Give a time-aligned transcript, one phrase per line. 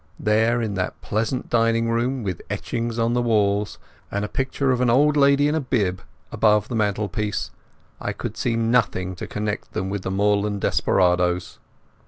[0.19, 3.77] There in that pleasant dining room, with etchings on the walls,
[4.09, 7.51] and a picture of an old lady in a bib above the mantelpiece,
[7.99, 11.59] I could see nothing to connect them with the moorland desperadoes.